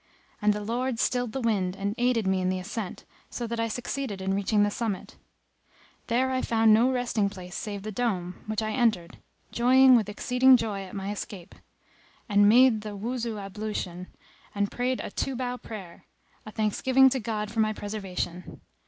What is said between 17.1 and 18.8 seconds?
God for my preservation.